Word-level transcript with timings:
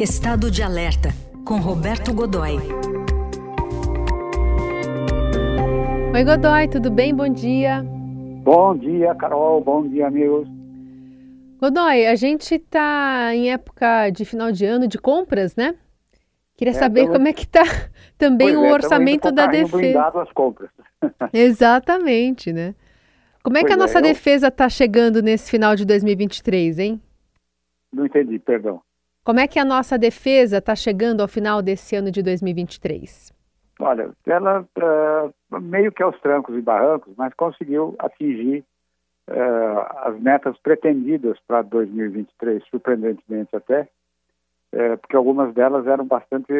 Estado 0.00 0.50
de 0.50 0.62
Alerta, 0.62 1.10
com 1.44 1.58
Roberto 1.58 2.12
Godoy. 2.14 2.56
Oi, 6.14 6.24
Godoy, 6.24 6.68
tudo 6.68 6.90
bem? 6.90 7.14
Bom 7.14 7.28
dia. 7.28 7.82
Bom 8.42 8.76
dia, 8.76 9.14
Carol. 9.14 9.62
Bom 9.62 9.86
dia, 9.86 10.06
amigos. 10.06 10.48
Godoy, 11.60 12.06
a 12.06 12.14
gente 12.14 12.54
está 12.54 13.34
em 13.34 13.52
época 13.52 14.10
de 14.10 14.24
final 14.24 14.50
de 14.50 14.64
ano 14.64 14.88
de 14.88 14.98
compras, 14.98 15.54
né? 15.54 15.74
Queria 16.56 16.72
É, 16.72 16.74
saber 16.74 17.02
tamo- 17.02 17.12
como 17.14 17.28
é 17.28 17.32
que 17.32 17.44
está 17.44 17.62
também 18.16 18.48
Pois 18.54 18.58
o 18.58 18.64
é, 18.66 18.72
orçamento 18.72 19.30
da 19.30 19.46
defesa. 19.46 20.02
às 20.22 20.32
compras. 20.32 20.70
Exatamente, 21.32 22.52
né? 22.52 22.74
Como 23.42 23.56
é 23.56 23.60
que 23.64 23.72
a 23.72 23.76
Pois 23.76 23.90
é, 23.90 23.94
nossa 23.94 23.98
eu- 23.98 24.02
defesa 24.02 24.48
está 24.48 24.68
chegando 24.68 25.22
nesse 25.22 25.50
final 25.50 25.76
de 25.76 25.84
2023, 25.84 26.78
hein? 26.78 27.00
Não 27.92 28.06
entendi, 28.06 28.38
perdão. 28.38 28.80
Como 29.30 29.38
é 29.38 29.46
que 29.46 29.60
a 29.60 29.64
nossa 29.64 29.96
defesa 29.96 30.58
está 30.58 30.74
chegando 30.74 31.20
ao 31.20 31.28
final 31.28 31.62
desse 31.62 31.94
ano 31.94 32.10
de 32.10 32.20
2023? 32.20 33.32
Olha, 33.78 34.10
ela 34.26 34.66
eh, 34.76 35.58
meio 35.60 35.92
que 35.92 36.02
aos 36.02 36.20
trancos 36.20 36.56
e 36.56 36.60
barrancos, 36.60 37.14
mas 37.16 37.32
conseguiu 37.34 37.94
atingir 38.00 38.64
eh, 39.28 39.86
as 39.98 40.18
metas 40.18 40.58
pretendidas 40.58 41.38
para 41.46 41.62
2023, 41.62 42.64
surpreendentemente 42.64 43.54
até, 43.54 43.88
eh, 44.72 44.96
porque 44.96 45.14
algumas 45.14 45.54
delas 45.54 45.86
eram 45.86 46.06
bastante 46.06 46.52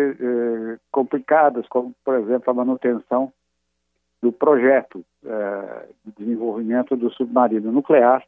complicadas, 0.92 1.66
como, 1.66 1.92
por 2.04 2.20
exemplo, 2.20 2.52
a 2.52 2.54
manutenção 2.54 3.32
do 4.22 4.30
projeto 4.30 5.04
de 6.04 6.12
desenvolvimento 6.16 6.94
do 6.94 7.10
submarino 7.10 7.72
nuclear, 7.72 8.24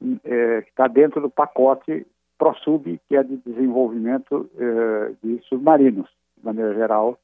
que 0.00 0.68
está 0.68 0.88
dentro 0.88 1.20
do 1.20 1.30
pacote 1.30 2.04
ProSub, 2.42 2.98
que 3.08 3.16
é 3.16 3.22
de 3.22 3.36
desenvolvimento 3.36 4.50
eh, 4.58 5.14
de 5.22 5.38
submarinos, 5.44 6.08
de 6.36 6.44
maneira 6.44 6.74
geral, 6.74 7.16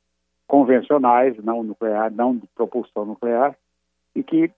convencionais, 0.47 1.37
não 1.43 1.65
nuclear, 1.65 2.09
não 2.13 2.37
de 2.37 2.47
propulsão 2.55 3.05
nuclear, 3.05 3.57
e 4.15 4.23
que 4.23 4.49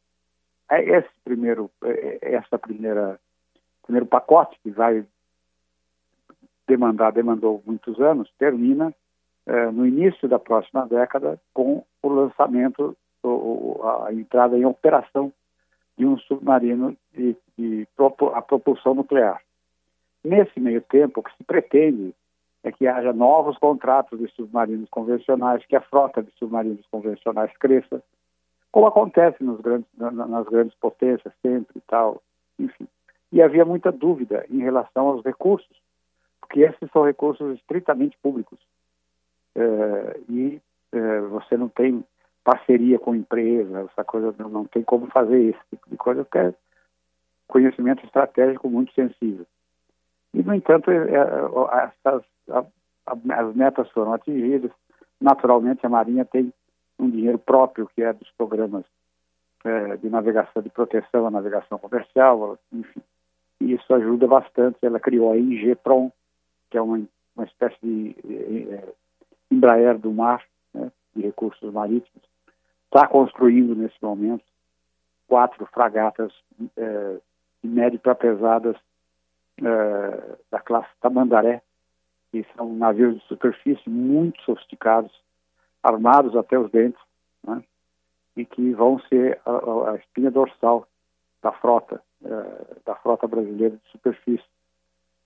é 0.71 0.99
esse 0.99 1.09
primeiro, 1.25 1.71
é- 1.83 2.19
é- 2.21 2.35
essa 2.35 2.59
primeira, 2.59 3.19
primeiro 3.85 4.05
pacote 4.05 4.59
que 4.63 4.71
vai 4.71 5.03
demandar, 6.69 7.11
demandou 7.13 7.63
muitos 7.65 7.99
anos, 7.99 8.31
termina 8.39 8.95
eh, 9.47 9.71
no 9.71 9.87
início 9.87 10.29
da 10.29 10.39
próxima 10.39 10.87
década 10.87 11.41
com 11.55 11.83
o 12.03 12.09
lançamento, 12.09 12.95
o- 13.25 13.81
a 14.07 14.13
entrada 14.13 14.59
em 14.59 14.67
operação 14.67 15.33
de 15.97 16.05
um 16.05 16.19
submarino 16.19 16.95
de, 17.15 17.35
de 17.59 17.89
propu- 17.97 18.29
a 18.35 18.43
propulsão 18.43 18.95
nuclear. 18.95 19.41
Nesse 20.23 20.61
meio 20.61 20.83
tempo, 20.83 21.21
o 21.21 21.23
que 21.23 21.35
se 21.37 21.45
pretende 21.45 22.15
é 22.63 22.71
que 22.71 22.87
haja 22.87 23.13
novos 23.13 23.57
contratos 23.59 24.19
de 24.19 24.29
submarinos 24.29 24.89
convencionais, 24.91 25.65
que 25.65 25.75
a 25.75 25.81
frota 25.81 26.23
de 26.23 26.31
submarinos 26.33 26.87
convencionais 26.91 27.51
cresça, 27.59 28.03
como 28.71 28.87
acontece 28.87 29.43
nos 29.43 29.61
grandes, 29.61 29.89
na- 29.97 30.11
na- 30.11 30.27
nas 30.27 30.47
grandes 30.47 30.75
potências 30.75 31.33
sempre 31.43 31.73
e 31.79 31.81
tal, 31.81 32.23
enfim. 32.59 32.87
E 33.33 33.41
havia 33.41 33.65
muita 33.65 33.91
dúvida 33.91 34.45
em 34.51 34.59
relação 34.59 35.09
aos 35.09 35.25
recursos, 35.25 35.81
porque 36.41 36.61
esses 36.61 36.91
são 36.93 37.05
recursos 37.05 37.57
estritamente 37.57 38.19
públicos. 38.19 38.59
Eh, 39.55 40.21
e 40.29 40.61
eh, 40.93 41.21
você 41.23 41.57
não 41.57 41.69
tem 41.69 42.05
parceria 42.45 42.99
com 42.99 43.15
empresa, 43.15 43.89
essa 43.91 44.05
coisa, 44.05 44.35
não, 44.39 44.49
não 44.49 44.65
tem 44.65 44.83
como 44.83 45.07
fazer 45.07 45.41
esse 45.41 45.61
tipo 45.71 45.89
de 45.89 45.97
coisa, 45.97 46.25
porque 46.25 46.39
é 46.39 46.55
conhecimento 47.49 48.05
estratégico 48.05 48.69
muito 48.69 48.93
sensível. 48.93 49.47
E, 50.35 50.43
no 50.43 50.55
entanto, 50.55 50.91
eh, 50.91 51.09
eh, 51.13 51.91
essas, 52.05 52.23
as 53.07 53.55
metas 53.55 53.91
foram 53.91 54.13
atingidas. 54.13 54.71
Naturalmente, 55.21 55.85
a 55.85 55.89
Marinha 55.89 56.25
tem 56.25 56.53
um 56.99 57.11
dinheiro 57.11 57.39
próprio, 57.39 57.91
que 57.95 58.03
é 58.03 58.13
dos 58.13 58.31
programas 58.33 58.85
eh, 59.65 59.97
de 59.97 60.09
navegação, 60.09 60.63
de 60.63 60.71
proteção 60.71 61.27
à 61.27 61.31
navegação 61.31 61.79
comercial, 61.79 62.59
enfim. 62.73 63.03
E 63.61 63.75
isso 63.75 63.93
ajuda 63.93 64.27
bastante. 64.27 64.79
Ela 64.83 65.01
criou 65.01 65.33
a 65.33 65.37
INGPROM, 65.37 66.11
que 66.71 66.79
é 66.79 66.81
uma, 66.81 67.01
uma 67.37 67.45
espécie 67.45 67.77
de 67.83 68.17
eh, 68.25 68.75
eh, 68.75 68.93
Embraer 69.51 69.99
do 69.99 70.13
mar, 70.13 70.43
né, 70.73 70.91
de 71.15 71.23
recursos 71.23 71.73
marítimos. 71.73 72.23
Está 72.87 73.07
construindo, 73.07 73.75
nesse 73.75 73.97
momento, 74.01 74.45
quatro 75.29 75.67
fragatas 75.67 76.33
eh, 76.77 77.19
de 77.63 77.69
médio 77.69 77.99
para 77.99 78.15
pesadas 78.15 78.77
eh, 79.65 80.37
da 80.51 80.61
classe 80.61 80.89
Tamandaré, 81.01 81.63
que 82.31 82.45
são 82.57 82.73
navios 82.75 83.17
de 83.17 83.25
superfície 83.27 83.89
muito 83.89 84.41
sofisticados, 84.43 85.13
armados 85.83 86.37
até 86.37 86.59
os 86.59 86.71
dentes, 86.71 87.01
né? 87.43 87.63
e 88.37 88.45
que 88.45 88.73
vão 88.75 88.99
ser 89.01 89.41
a, 89.45 89.91
a- 89.91 89.97
espinha 89.97 90.31
dorsal 90.31 90.87
da 91.43 91.53
frota, 91.53 92.01
eh, 92.25 92.77
da 92.87 92.95
frota 92.97 93.27
brasileira 93.27 93.77
de 93.77 93.91
superfície, 93.91 94.45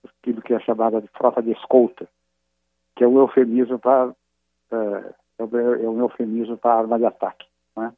aquilo 0.05 0.41
que 0.43 0.55
é 0.55 0.61
chamada 0.61 1.01
de 1.01 1.09
frota 1.09 1.43
de 1.43 1.53
escolta, 1.53 2.09
que 2.97 3.05
é 3.05 3.09
um 3.09 3.19
eufemismo 3.19 3.79
para 3.79 4.15
eh, 4.73 5.15
é 5.39 5.43
um- 5.89 5.99
é 5.99 6.03
eufemismo 6.03 6.57
para 6.57 6.79
arma 6.81 6.99
de 6.99 7.05
ataque. 7.07 7.47
né? 7.77 7.93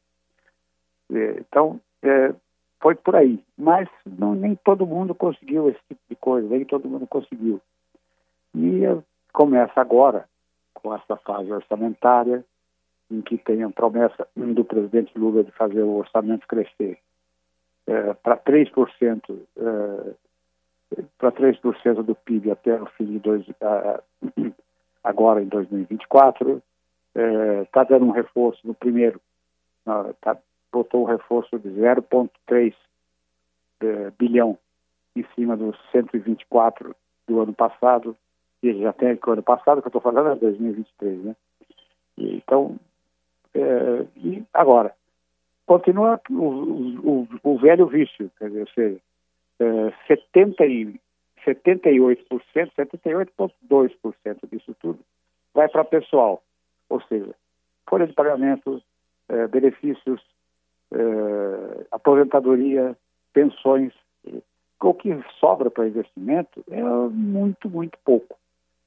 Então, 1.39 1.79
eh, 2.03 2.33
foi 2.87 2.95
por 2.95 3.17
aí. 3.17 3.43
Mas 3.57 3.89
não, 4.05 4.33
nem 4.33 4.55
todo 4.55 4.87
mundo 4.87 5.13
conseguiu 5.13 5.67
esse 5.67 5.79
tipo 5.89 6.01
de 6.09 6.15
coisa, 6.15 6.47
nem 6.47 6.63
todo 6.63 6.87
mundo 6.87 7.05
conseguiu. 7.05 7.59
E 8.55 8.81
começa 9.33 9.81
agora, 9.81 10.23
com 10.73 10.95
essa 10.95 11.17
fase 11.17 11.51
orçamentária, 11.51 12.45
em 13.11 13.21
que 13.21 13.37
tem 13.37 13.61
a 13.61 13.69
promessa 13.69 14.25
do 14.37 14.63
presidente 14.63 15.11
Lula 15.19 15.43
de 15.43 15.51
fazer 15.51 15.81
o 15.81 15.97
orçamento 15.97 16.47
crescer 16.47 16.97
eh, 17.87 18.13
para 18.23 18.37
3%, 18.37 19.37
eh, 19.57 20.13
para 21.17 21.31
3% 21.33 22.03
do 22.03 22.15
PIB 22.15 22.51
até 22.51 22.81
o 22.81 22.85
fim 22.85 23.05
de 23.05 23.19
dois, 23.19 23.45
ah, 23.61 24.01
agora 25.03 25.41
em 25.41 25.47
2024. 25.47 26.63
Está 27.63 27.83
dando 27.83 28.05
um 28.05 28.11
reforço 28.11 28.65
no 28.65 28.73
primeiro, 28.73 29.19
ah, 29.85 30.13
tá, 30.21 30.37
botou 30.77 31.01
um 31.01 31.05
reforço 31.05 31.57
de 31.57 31.69
0,3 31.69 32.73
eh, 33.81 34.11
bilhão 34.17 34.57
em 35.15 35.25
cima 35.33 35.57
dos 35.57 35.75
124 35.91 36.95
do 37.27 37.41
ano 37.41 37.53
passado, 37.53 38.15
e 38.61 38.81
já 38.81 38.93
tem 38.93 39.15
que 39.17 39.27
o 39.29 39.33
ano 39.33 39.41
passado 39.43 39.81
que 39.81 39.87
eu 39.87 39.89
estou 39.89 40.01
falando 40.01 40.29
é 40.29 40.35
2023, 40.35 41.23
né? 41.25 41.35
E, 42.17 42.37
então, 42.37 42.77
eh, 43.55 44.05
e 44.17 44.43
agora, 44.53 44.93
continua 45.65 46.21
o, 46.29 46.43
o, 46.43 47.27
o 47.43 47.57
velho 47.57 47.87
vício, 47.87 48.31
quer 48.37 48.49
dizer, 48.49 48.61
ou 48.61 48.67
seja, 48.67 49.01
eh, 49.59 49.93
70 50.07 50.65
e, 50.65 50.99
78%, 51.45 52.27
78,2% 52.77 54.49
disso 54.51 54.75
tudo 54.79 54.99
vai 55.53 55.67
para 55.69 55.83
pessoal, 55.83 56.43
ou 56.87 57.01
seja, 57.01 57.33
folha 57.89 58.05
de 58.05 58.13
pagamento, 58.13 58.81
eh, 59.29 59.47
benefícios, 59.47 60.21
aposentadoria, 62.17 62.97
pensões, 63.33 63.93
o 64.81 64.93
que 64.93 65.09
sobra 65.39 65.69
para 65.69 65.87
investimento 65.87 66.63
é 66.69 66.81
muito, 66.81 67.69
muito 67.69 67.97
pouco. 68.03 68.37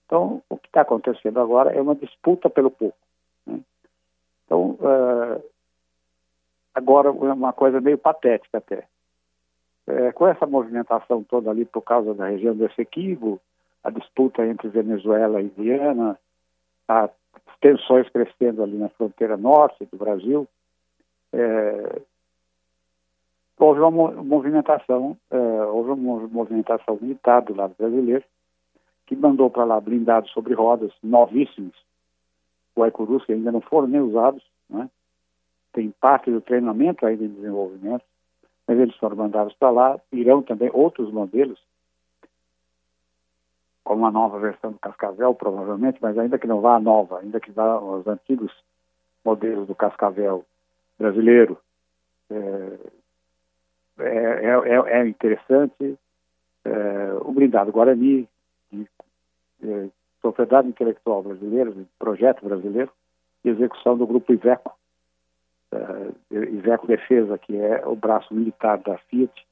Então, 0.06 0.42
o 0.48 0.56
que 0.56 0.66
está 0.66 0.80
acontecendo 0.80 1.38
agora 1.41 1.72
é 1.72 1.80
uma 1.80 1.94
disputa 1.94 2.50
pelo 2.50 2.70
pouco. 2.70 2.96
né? 3.46 3.60
Então, 4.44 4.76
eh, 4.80 5.42
agora 6.74 7.08
é 7.08 7.12
uma 7.12 7.52
coisa 7.52 7.80
meio 7.80 7.98
patética 7.98 8.58
até. 8.58 8.86
Eh, 9.86 10.12
com 10.12 10.26
essa 10.26 10.47
movimentação 10.47 11.22
toda 11.22 11.50
ali 11.50 11.64
por 11.64 11.82
causa 11.82 12.14
da 12.14 12.28
região 12.28 12.56
do 12.56 12.66
Essequibo, 12.66 13.41
a 13.84 13.91
disputa 13.91 14.44
entre 14.44 14.68
Venezuela 14.68 15.41
e 15.41 15.48
Guiana, 15.48 16.18
as 16.88 17.10
tensões 17.60 18.09
crescendo 18.09 18.62
ali 18.62 18.77
na 18.77 18.88
fronteira 18.88 19.36
norte 19.36 19.86
do 19.86 19.97
Brasil, 19.97 20.48
eh, 21.32 22.03
houve 23.65 23.80
uma 23.80 23.91
mo- 23.91 24.24
movimentação, 24.24 25.16
eh, 25.30 25.65
houve 25.66 25.91
uma 25.91 26.27
movimentação 26.28 26.98
militar 27.01 27.42
do 27.42 27.54
lado 27.54 27.74
brasileiro, 27.78 28.24
que 29.07 29.15
mandou 29.15 29.51
para 29.51 29.65
lá 29.65 29.80
blindados 29.80 30.30
sobre 30.30 30.54
rodas, 30.54 30.92
novíssimos, 31.03 31.74
o 32.74 32.83
Aicurus, 32.83 33.24
que 33.24 33.33
ainda 33.33 33.53
não 33.53 33.60
foram 33.60 33.89
nem 33.89 34.01
usados, 34.01 34.42
né? 34.68 34.89
tem 35.72 35.91
parte 36.01 36.30
do 36.30 36.41
treinamento 36.41 37.04
ainda 37.04 37.24
em 37.24 37.28
desenvolvimento, 37.28 38.04
mas 38.66 38.78
eles 38.78 38.97
foram 38.97 39.16
mandados 39.16 39.53
para 39.54 39.71
lá, 39.71 40.01
irão 40.13 40.42
também 40.42 40.71
outros 40.72 41.13
modelos, 41.13 41.60
como 43.84 44.06
a 44.06 44.10
nova 44.10 44.39
versão 44.39 44.72
do 44.72 44.78
Cascavel, 44.78 45.34
provavelmente, 45.34 45.98
mas 46.01 46.16
ainda 46.16 46.39
que 46.39 46.47
não 46.47 46.60
vá 46.60 46.77
a 46.77 46.80
nova, 46.80 47.18
ainda 47.18 47.41
que 47.41 47.51
vá 47.51 47.78
os 47.80 48.06
antigos 48.06 48.53
modelos 49.24 49.66
do 49.66 49.74
Cascavel 49.74 50.45
brasileiro, 50.98 51.59
é, 52.30 52.78
é, 54.00 54.44
é, 54.44 55.00
é 55.00 55.06
interessante. 55.06 55.98
É, 56.64 57.12
o 57.22 57.32
blindado 57.32 57.72
Guarani, 57.72 58.28
que, 58.68 58.86
é, 59.62 59.88
propriedade 60.20 60.68
intelectual 60.68 61.22
brasileira, 61.22 61.72
projeto 61.98 62.44
brasileiro, 62.44 62.92
e 63.44 63.48
execução 63.48 63.97
do 63.97 64.06
grupo 64.06 64.32
Iveco, 64.32 64.76
uh, 65.72 66.14
Iveco 66.30 66.86
Defesa, 66.86 67.38
que 67.38 67.56
é 67.56 67.86
o 67.86 67.97
braço 67.97 68.34
militar 68.34 68.78
da 68.78 68.98
Fiat. 68.98 69.47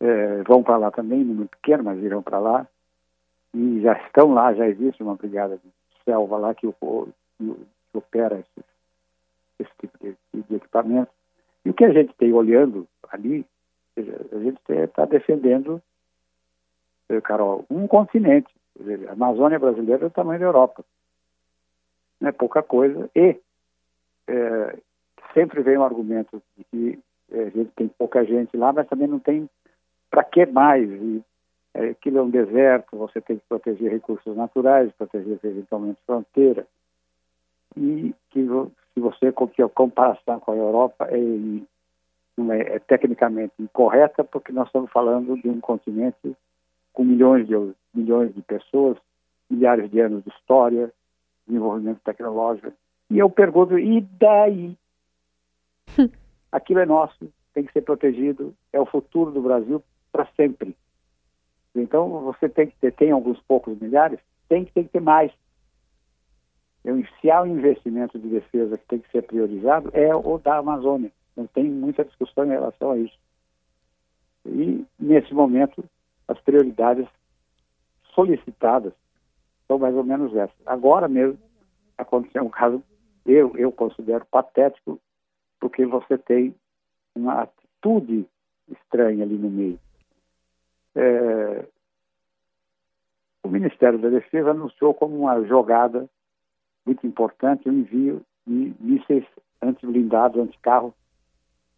Uh, 0.00 0.42
vão 0.46 0.62
para 0.62 0.76
lá 0.76 0.90
também, 0.90 1.22
número 1.22 1.48
pequeno, 1.48 1.84
mas 1.84 2.02
irão 2.02 2.22
para 2.22 2.38
lá. 2.38 2.66
E 3.52 3.80
já 3.82 3.92
estão 4.06 4.32
lá, 4.32 4.52
já 4.54 4.66
existe 4.66 5.02
uma 5.02 5.14
brigada 5.14 5.58
de 5.58 5.70
selva 6.04 6.38
lá 6.38 6.54
que, 6.54 6.66
que 7.38 7.56
opera 7.92 8.40
esse, 8.40 8.66
esse 9.60 9.70
tipo 9.80 9.98
de, 10.00 10.16
de, 10.32 10.56
equipamento. 10.56 11.10
E 11.64 11.70
o 11.70 11.74
que 11.74 11.84
a 11.84 11.92
gente 11.92 12.12
tem 12.14 12.32
olhando 12.32 12.86
ali, 13.14 13.46
a 13.96 14.38
gente 14.38 14.60
está 14.68 15.04
defendendo, 15.04 15.80
eh, 17.08 17.20
Carol, 17.20 17.64
um 17.70 17.86
continente. 17.86 18.52
a 19.08 19.12
Amazônia 19.12 19.58
brasileira 19.58 20.04
é 20.04 20.06
o 20.06 20.10
tamanho 20.10 20.40
da 20.40 20.46
Europa. 20.46 20.84
Não 22.20 22.28
é 22.28 22.32
pouca 22.32 22.62
coisa. 22.62 23.08
E 23.14 23.40
é, 24.26 24.76
sempre 25.32 25.62
vem 25.62 25.76
o 25.76 25.80
um 25.80 25.84
argumento 25.84 26.42
de 26.56 26.64
que 26.64 26.98
é, 27.30 27.42
a 27.42 27.50
gente 27.50 27.70
tem 27.76 27.88
pouca 27.88 28.24
gente 28.24 28.56
lá, 28.56 28.72
mas 28.72 28.88
também 28.88 29.06
não 29.06 29.18
tem 29.18 29.48
para 30.10 30.24
que 30.24 30.46
mais. 30.46 30.88
E, 30.88 31.22
é, 31.74 31.90
aquilo 31.90 32.18
é 32.18 32.22
um 32.22 32.30
deserto, 32.30 32.96
você 32.96 33.20
tem 33.20 33.36
que 33.36 33.44
proteger 33.48 33.90
recursos 33.90 34.36
naturais, 34.36 34.92
proteger 34.92 35.38
eventualmente 35.42 36.00
fronteira. 36.06 36.66
E 37.76 38.14
que 38.30 38.46
se 38.94 39.00
você 39.00 39.32
que 39.52 39.62
a 39.62 39.68
comparação 39.68 40.38
com 40.38 40.52
a 40.52 40.56
Europa 40.56 41.08
é, 41.10 41.18
é, 42.50 42.76
é, 42.76 42.78
tecnicamente 42.80 43.52
incorreta, 43.60 44.24
porque 44.24 44.52
nós 44.52 44.66
estamos 44.66 44.90
falando 44.90 45.40
de 45.40 45.48
um 45.48 45.60
continente 45.60 46.36
com 46.92 47.04
milhões 47.04 47.46
de 47.46 47.54
milhões 47.94 48.34
de 48.34 48.42
pessoas, 48.42 48.98
milhares 49.48 49.88
de 49.90 50.00
anos 50.00 50.24
de 50.24 50.30
história, 50.30 50.92
desenvolvimento 51.46 52.00
tecnológico. 52.04 52.72
E 53.10 53.18
eu 53.18 53.30
pergunto, 53.30 53.78
e 53.78 54.00
daí? 54.00 54.76
Aquilo 56.50 56.80
é 56.80 56.86
nosso, 56.86 57.32
tem 57.52 57.64
que 57.64 57.72
ser 57.72 57.82
protegido, 57.82 58.54
é 58.72 58.80
o 58.80 58.86
futuro 58.86 59.30
do 59.30 59.42
Brasil 59.42 59.82
para 60.10 60.26
sempre. 60.36 60.76
Então, 61.74 62.08
você 62.20 62.48
tem 62.48 62.68
que 62.68 62.76
ter, 62.76 62.92
tem 62.92 63.10
alguns 63.10 63.40
poucos 63.42 63.78
milhares, 63.78 64.18
tem 64.48 64.64
que, 64.64 64.72
tem 64.72 64.84
que 64.84 64.90
ter 64.90 65.00
mais. 65.00 65.32
Eu, 66.84 67.02
se 67.20 67.30
há 67.30 67.42
um 67.42 67.46
investimento 67.46 68.18
de 68.18 68.28
defesa 68.28 68.78
que 68.78 68.86
tem 68.86 68.98
que 68.98 69.10
ser 69.10 69.22
priorizado, 69.22 69.90
é 69.92 70.14
o 70.14 70.38
da 70.38 70.58
Amazônia. 70.58 71.10
Não 71.36 71.46
tem 71.46 71.64
muita 71.64 72.04
discussão 72.04 72.44
em 72.44 72.50
relação 72.50 72.92
a 72.92 72.98
isso. 72.98 73.18
E, 74.46 74.84
nesse 74.98 75.32
momento, 75.32 75.84
as 76.28 76.38
prioridades 76.40 77.08
solicitadas 78.14 78.92
são 79.66 79.78
mais 79.78 79.94
ou 79.94 80.04
menos 80.04 80.34
essas. 80.36 80.56
Agora 80.66 81.08
mesmo 81.08 81.38
aconteceu 81.96 82.44
um 82.44 82.50
caso, 82.50 82.82
eu, 83.24 83.56
eu 83.56 83.72
considero 83.72 84.26
patético, 84.26 85.00
porque 85.58 85.86
você 85.86 86.18
tem 86.18 86.54
uma 87.14 87.42
atitude 87.42 88.26
estranha 88.68 89.24
ali 89.24 89.36
no 89.36 89.50
meio. 89.50 89.78
É, 90.94 91.66
o 93.42 93.48
Ministério 93.48 93.98
da 93.98 94.08
Defesa 94.08 94.50
anunciou 94.50 94.94
como 94.94 95.16
uma 95.18 95.42
jogada 95.44 96.08
muito 96.86 97.06
importante 97.06 97.68
o 97.68 97.72
envio 97.72 98.22
de 98.46 98.74
mísseis 98.78 99.24
anti-blindados, 99.62 100.40
anti-carro, 100.40 100.94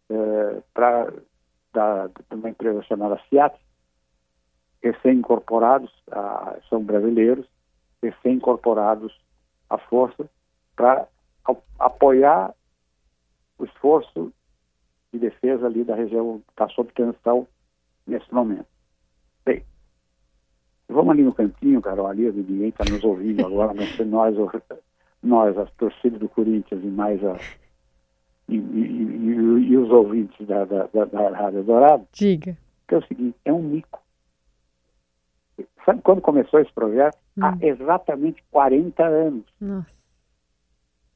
é, 0.09 0.61
para 0.73 1.11
uma 2.31 2.49
empresa 2.49 2.81
chamada 2.83 3.17
Fiat, 3.29 3.55
recém-incorporados, 4.81 5.91
são 6.69 6.83
brasileiros, 6.83 7.45
recém-incorporados 8.01 9.13
à 9.69 9.77
força, 9.77 10.29
para 10.75 11.07
apoiar 11.79 12.53
o 13.57 13.65
esforço 13.65 14.31
de 15.11 15.19
defesa 15.19 15.65
ali 15.65 15.83
da 15.83 15.95
região 15.95 16.39
que 16.39 16.51
está 16.51 16.67
sob 16.69 16.91
tensão 16.93 17.47
nesse 18.05 18.31
momento. 18.33 18.67
Bem, 19.45 19.63
vamos 20.87 21.11
ali 21.11 21.23
no 21.23 21.33
cantinho, 21.33 21.81
Carol, 21.81 22.07
ali, 22.07 22.31
ninguém 22.31 22.69
está 22.69 22.83
nos 22.85 23.03
ouvindo 23.03 23.45
agora, 23.45 23.73
sei 23.95 24.05
nós, 24.05 24.35
nós, 25.23 25.57
as 25.57 25.71
torcidas 25.71 26.19
do 26.19 26.29
Corinthians 26.29 26.83
e 26.83 26.87
mais 26.87 27.23
a, 27.23 27.37
e, 28.47 28.55
e, 28.55 29.69
e, 29.69 29.77
os 29.77 29.89
ouvintes 29.89 30.45
da, 30.47 30.65
da, 30.65 30.87
da, 30.87 31.05
da 31.05 31.29
Rádio 31.29 31.63
Dourado. 31.63 32.07
Diga. 32.13 32.57
Que 32.87 32.95
é 32.95 32.97
o 32.97 33.05
seguinte, 33.05 33.37
é 33.43 33.51
um 33.51 33.61
mico. 33.61 34.01
Sabe 35.85 36.01
quando 36.01 36.21
começou 36.21 36.59
esse 36.59 36.71
projeto? 36.71 37.17
Hum. 37.37 37.43
Há 37.43 37.57
exatamente 37.61 38.43
40 38.51 39.03
anos. 39.03 39.45
Nossa. 39.59 39.95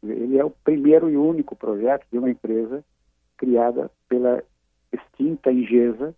Ele 0.04 0.38
é 0.38 0.44
o 0.44 0.50
primeiro 0.50 1.10
e 1.10 1.16
único 1.16 1.56
projeto 1.56 2.06
de 2.12 2.18
uma 2.18 2.30
empresa 2.30 2.83
criada 3.38 3.92
pela 4.10 4.44
extinta 4.92 5.51
Ingesa, 5.51 6.16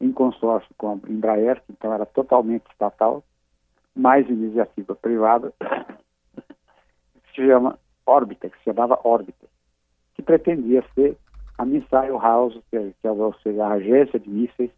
em 0.00 0.12
consórcio 0.12 0.72
com 0.76 0.92
a 0.92 1.10
Embraer, 1.10 1.62
que 1.62 1.72
então 1.72 1.92
era 1.92 2.06
totalmente 2.06 2.64
estatal, 2.70 3.24
mais 3.94 4.28
iniciativa 4.28 4.94
privada, 4.94 5.52
se 7.34 7.46
chama 7.46 7.78
Orbita, 8.06 8.48
que 8.48 8.58
se 8.58 8.64
chamava 8.64 8.98
Orbita, 9.02 9.46
que 9.46 9.53
pretendia 10.24 10.84
ser 10.94 11.16
a 11.58 11.64
Missile 11.64 12.18
House, 12.20 12.58
que 12.70 12.76
é, 12.76 12.92
que 13.00 13.06
é 13.06 13.10
ou 13.10 13.34
seja, 13.34 13.64
a 13.64 13.74
agência 13.74 14.18
de 14.18 14.28
mísseis 14.28 14.70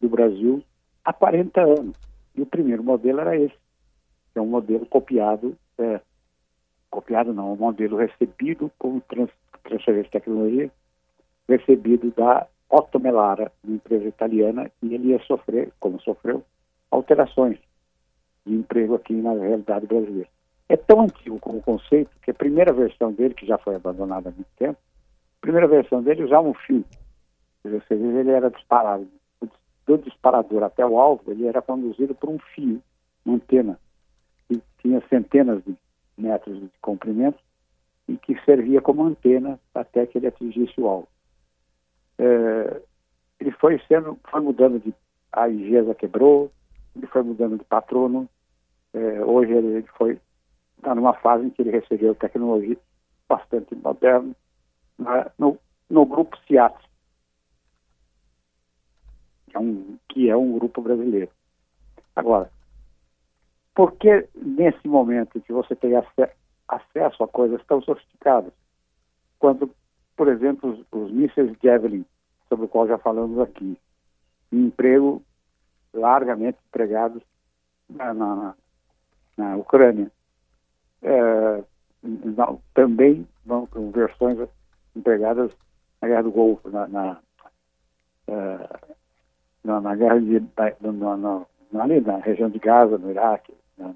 do 0.00 0.08
Brasil, 0.08 0.62
há 1.04 1.12
40 1.12 1.60
anos. 1.60 1.96
E 2.34 2.42
o 2.42 2.46
primeiro 2.46 2.82
modelo 2.82 3.20
era 3.20 3.36
esse, 3.36 3.54
que 4.32 4.38
é 4.38 4.40
um 4.40 4.46
modelo 4.46 4.86
copiado, 4.86 5.56
é, 5.78 6.00
copiado 6.90 7.32
não, 7.32 7.52
um 7.52 7.56
modelo 7.56 7.96
recebido 7.96 8.70
como 8.78 9.00
trans, 9.02 9.30
transferência 9.64 10.04
de 10.04 10.10
tecnologia, 10.10 10.70
recebido 11.48 12.10
da 12.16 12.46
Otto 12.70 13.00
Melara, 13.00 13.50
uma 13.64 13.76
empresa 13.76 14.06
italiana, 14.06 14.70
e 14.82 14.94
ele 14.94 15.08
ia 15.08 15.18
sofrer, 15.20 15.72
como 15.80 16.00
sofreu, 16.00 16.44
alterações 16.90 17.58
de 18.46 18.54
emprego 18.54 18.94
aqui 18.94 19.14
na 19.14 19.32
realidade 19.32 19.86
brasileira. 19.86 20.28
É 20.68 20.76
tão 20.76 21.00
antigo 21.00 21.38
como 21.40 21.62
conceito 21.62 22.10
que 22.22 22.30
a 22.30 22.34
primeira 22.34 22.72
versão 22.72 23.12
dele, 23.12 23.34
que 23.34 23.46
já 23.46 23.56
foi 23.58 23.74
abandonada 23.74 24.28
há 24.28 24.32
muito 24.32 24.50
tempo, 24.56 24.78
a 25.38 25.40
primeira 25.40 25.66
versão 25.66 26.02
dele 26.02 26.24
usava 26.24 26.46
um 26.46 26.54
fio. 26.54 26.84
Você 27.64 27.94
vê, 27.94 28.20
ele 28.20 28.30
era 28.30 28.50
disparado 28.50 29.08
do 29.86 29.98
disparador 29.98 30.62
até 30.62 30.84
o 30.84 31.00
alvo, 31.00 31.30
ele 31.30 31.46
era 31.46 31.62
conduzido 31.62 32.14
por 32.14 32.28
um 32.28 32.38
fio, 32.54 32.82
uma 33.24 33.36
antena, 33.36 33.78
que 34.46 34.62
tinha 34.82 35.02
centenas 35.08 35.64
de 35.64 35.74
metros 36.16 36.60
de 36.60 36.70
comprimento 36.82 37.38
e 38.06 38.16
que 38.18 38.38
servia 38.44 38.82
como 38.82 39.02
antena 39.02 39.58
até 39.74 40.06
que 40.06 40.18
ele 40.18 40.26
atingisse 40.26 40.78
o 40.78 40.86
alvo. 40.86 41.08
É, 42.18 42.82
ele 43.40 43.50
foi 43.52 43.80
sendo, 43.88 44.18
foi 44.30 44.40
mudando 44.40 44.78
de, 44.78 44.92
a 45.32 45.48
IGESA 45.48 45.94
quebrou, 45.94 46.52
ele 46.94 47.06
foi 47.06 47.22
mudando 47.22 47.56
de 47.56 47.64
patrono, 47.64 48.28
é, 48.92 49.24
hoje 49.24 49.52
ele, 49.52 49.68
ele 49.68 49.88
foi, 49.96 50.18
está 50.78 50.94
numa 50.94 51.12
fase 51.14 51.44
em 51.44 51.50
que 51.50 51.62
ele 51.62 51.70
recebeu 51.70 52.14
tecnologia 52.14 52.76
bastante 53.28 53.74
moderna 53.74 54.34
no, 55.38 55.58
no 55.90 56.06
grupo 56.06 56.36
CIAT, 56.46 56.74
que 59.48 59.56
é 59.56 59.60
um, 59.60 59.98
que 60.08 60.30
é 60.30 60.36
um 60.36 60.58
grupo 60.58 60.80
brasileiro. 60.80 61.30
Agora, 62.16 62.50
por 63.74 63.92
que 63.92 64.28
nesse 64.34 64.88
momento 64.88 65.38
em 65.38 65.40
que 65.40 65.52
você 65.52 65.76
tem 65.76 65.94
ac 65.94 66.08
acesso 66.66 67.22
a 67.22 67.28
coisas 67.28 67.64
tão 67.66 67.80
sofisticadas, 67.80 68.52
quando, 69.38 69.74
por 70.16 70.28
exemplo, 70.28 70.70
os, 70.70 70.84
os 70.90 71.10
mísseis 71.10 71.56
Javelin, 71.62 72.04
sobre 72.48 72.66
o 72.66 72.68
qual 72.68 72.86
já 72.86 72.98
falamos 72.98 73.38
aqui, 73.38 73.78
emprego 74.52 75.22
largamente 75.94 76.58
empregados 76.68 77.22
na, 77.88 78.12
na, 78.12 78.54
na 79.36 79.56
Ucrânia, 79.56 80.10
é, 81.02 81.64
não, 82.02 82.60
também 82.74 83.26
vão 83.44 83.66
com 83.66 83.90
versões 83.90 84.48
empregadas 84.94 85.52
na 86.00 86.08
Guerra 86.08 86.22
do 86.22 86.30
Golfo, 86.30 86.70
na, 86.70 86.86
na 86.88 87.18
é, 88.28 88.68
na, 89.64 89.80
na 89.80 89.96
guerra 89.96 90.20
de, 90.20 90.40
na, 90.80 91.16
na, 91.16 91.46
ali 91.82 92.00
na 92.00 92.18
região 92.18 92.48
de 92.48 92.58
Gaza, 92.58 92.98
no 92.98 93.10
Iraque, 93.10 93.54
na, 93.76 93.94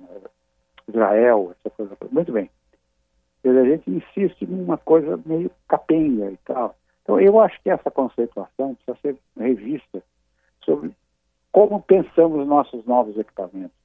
Israel, 0.88 1.54
essa 1.64 1.70
coisa. 1.74 1.96
Muito 2.10 2.32
bem. 2.32 2.50
a 3.44 3.64
gente 3.64 3.90
insiste 3.90 4.46
numa 4.46 4.76
coisa 4.78 5.18
meio 5.24 5.50
capenga 5.68 6.30
e 6.30 6.36
tal. 6.38 6.76
Então, 7.02 7.20
eu 7.20 7.40
acho 7.40 7.60
que 7.62 7.70
essa 7.70 7.90
conceituação 7.90 8.74
precisa 8.74 8.98
ser 9.02 9.16
revista 9.36 10.02
sobre 10.64 10.94
como 11.50 11.82
pensamos 11.82 12.46
nossos 12.46 12.84
novos 12.86 13.16
equipamentos. 13.18 13.76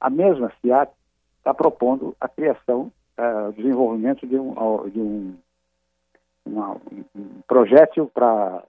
A 0.00 0.10
mesma 0.10 0.50
Fiat 0.60 0.92
está 1.40 1.52
propondo 1.52 2.14
a 2.20 2.28
criação, 2.28 2.92
uh, 3.18 3.48
o 3.48 3.52
desenvolvimento 3.52 4.26
de 4.26 4.36
um, 4.36 4.54
de 4.88 5.00
um, 5.00 5.36
uma, 6.46 6.76
um 7.14 7.42
projétil 7.46 8.06
para 8.14 8.62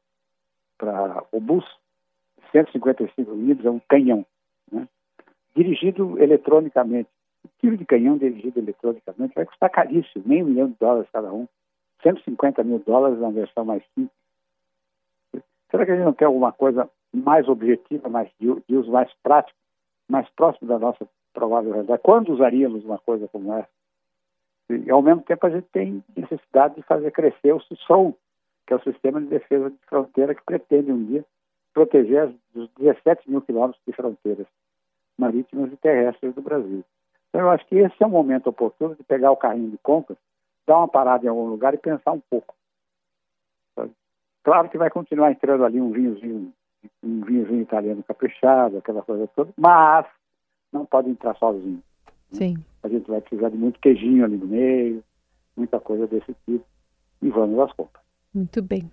obus 1.32 1.66
155 2.52 3.32
litros, 3.34 3.66
é 3.66 3.70
um 3.70 3.80
canhão. 3.88 4.26
Né? 4.72 4.88
dirigido 5.56 6.22
eletronicamente. 6.22 7.10
O 7.44 7.50
tiro 7.60 7.78
de 7.78 7.86
canhão 7.86 8.18
dirigido 8.18 8.60
eletronicamente 8.60 9.34
vai 9.36 9.46
custar 9.46 9.70
caríssimo, 9.70 10.24
meio 10.26 10.46
milhão 10.46 10.68
de 10.68 10.76
dólares 10.80 11.10
cada 11.12 11.32
um, 11.34 11.48
150 12.04 12.64
mil 12.64 12.80
dólares 12.80 13.20
na 13.20 13.30
versão 13.30 13.66
mais 13.66 13.84
simples. 13.96 14.12
Será 15.70 15.86
que 15.86 15.92
a 15.92 15.96
gente 15.96 16.06
não 16.06 16.14
tem 16.14 16.26
alguma 16.26 16.52
coisa 16.52 16.90
mais 17.14 17.48
objetiva, 17.48 18.10
mais 18.10 18.30
de 18.40 18.76
uso 18.76 18.92
mais 18.92 19.12
prático, 19.24 19.58
mais 20.08 20.30
próximo 20.32 20.68
da 20.68 20.78
nossa 20.78 21.08
provável 21.34 21.72
realidade? 21.72 22.02
Quando 22.04 22.34
usaríamos 22.34 22.84
uma 22.84 22.98
coisa 22.98 23.28
como 23.28 23.54
essa? 23.54 23.70
E, 24.70 24.90
ao 24.90 25.02
mesmo 25.02 25.22
tempo, 25.24 25.46
a 25.46 25.50
gente 25.50 25.68
tem 25.72 26.04
necessidade 26.16 26.76
de 26.76 26.84
fazer 26.84 27.12
crescer 27.12 27.54
o 27.54 27.62
SISOM, 27.62 28.14
que 28.66 28.74
é 28.74 28.76
o 28.76 28.84
Sistema 28.84 29.20
de 29.20 29.28
Defesa 29.28 29.70
de 29.70 29.78
Fronteira, 29.88 30.34
que 30.34 30.44
pretende 30.44 30.92
um 30.92 31.04
dia 31.06 31.26
proteger 31.74 32.34
os 32.56 32.70
17 32.78 33.30
mil 33.30 33.42
quilômetros 33.42 33.82
de 33.86 33.94
fronteiras 33.94 34.48
marítimas 35.18 35.72
e 35.72 35.78
terrestres 35.78 36.34
do 36.34 36.42
Brasil. 36.42 36.84
Então, 37.30 37.42
eu 37.42 37.50
acho 37.50 37.66
que 37.68 37.76
esse 37.76 37.96
é 38.02 38.06
um 38.06 38.10
momento 38.10 38.48
oportuno 38.48 38.96
de 38.96 39.04
pegar 39.04 39.32
o 39.32 39.38
carrinho 39.38 39.72
de 39.72 39.78
compras, 39.78 40.18
dar 40.66 40.78
uma 40.78 40.88
parada 40.88 41.26
em 41.26 41.30
algum 41.30 41.48
lugar 41.48 41.74
e 41.74 41.78
pensar 41.78 42.12
um 42.12 42.22
pouco. 42.30 42.56
Claro 44.44 44.70
que 44.70 44.78
vai 44.78 44.90
continuar 44.90 45.32
entrando 45.32 45.64
ali 45.64 45.80
um 45.80 45.92
vinhozinho, 45.92 46.52
um 47.04 47.22
vinhozinho 47.22 47.62
italiano 47.62 48.04
caprichado, 48.04 48.78
aquela 48.78 49.04
coisa 49.04 49.28
toda, 49.36 49.54
mas 49.56 50.06
não 50.72 50.86
pode 50.86 51.10
entrar 51.10 51.36
sozinho. 51.36 51.82
Né? 52.06 52.12
Sim. 52.32 52.58
A 52.84 52.88
gente 52.88 53.10
vai 53.10 53.22
precisar 53.22 53.50
de 53.50 53.58
muito 53.58 53.80
queijinho 53.80 54.24
ali 54.24 54.38
no 54.38 54.48
meio, 54.48 55.04
muita 55.56 55.80
coisa 55.80 56.08
desse 56.08 56.36
tipo, 56.46 56.66
e 57.22 57.30
vamos 57.30 57.60
às 57.60 57.72
compras. 57.74 58.04
Muito 58.34 58.62
bem. 58.62 58.90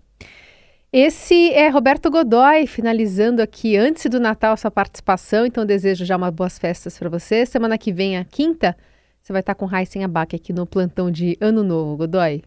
Esse 0.92 1.52
é 1.52 1.68
Roberto 1.68 2.10
Godoy, 2.10 2.66
finalizando 2.66 3.42
aqui 3.42 3.76
antes 3.76 4.06
do 4.10 4.18
Natal 4.18 4.54
a 4.54 4.56
sua 4.56 4.70
participação, 4.70 5.44
então 5.44 5.66
desejo 5.66 6.04
já 6.04 6.16
umas 6.16 6.32
boas 6.32 6.58
festas 6.58 6.98
para 6.98 7.10
você. 7.10 7.44
Semana 7.44 7.76
que 7.76 7.92
vem, 7.92 8.16
a 8.16 8.24
quinta, 8.24 8.74
você 9.20 9.32
vai 9.32 9.40
estar 9.40 9.54
com 9.54 9.66
Raíssen 9.66 10.02
Abac 10.02 10.34
aqui 10.34 10.50
no 10.50 10.66
plantão 10.66 11.10
de 11.10 11.36
Ano 11.40 11.62
Novo, 11.62 11.96
Godoy. 11.98 12.42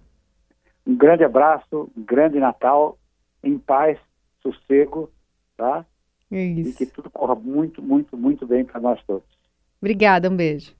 Um 0.87 0.95
grande 0.95 1.23
abraço, 1.23 1.91
um 1.95 2.03
grande 2.03 2.39
Natal, 2.39 2.97
em 3.43 3.59
paz, 3.59 3.99
sossego, 4.41 5.11
tá? 5.55 5.85
É 6.31 6.43
isso. 6.43 6.69
E 6.69 6.73
que 6.73 6.85
tudo 6.85 7.09
corra 7.09 7.35
muito, 7.35 7.81
muito, 7.81 8.17
muito 8.17 8.47
bem 8.47 8.63
para 8.63 8.79
nós 8.79 9.01
todos. 9.05 9.27
Obrigada, 9.81 10.29
um 10.29 10.35
beijo. 10.35 10.73